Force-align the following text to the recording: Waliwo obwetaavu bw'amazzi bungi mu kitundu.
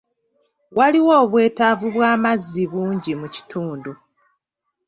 Waliwo 0.77 1.13
obwetaavu 1.23 1.87
bw'amazzi 1.95 2.63
bungi 2.71 3.11
mu 3.21 3.27
kitundu. 3.35 3.91